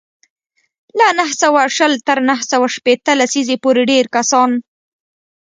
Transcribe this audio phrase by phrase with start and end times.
[0.97, 4.51] له نهه سوه شل تر نهه سوه شپېته لسیزې پورې ډېری کسان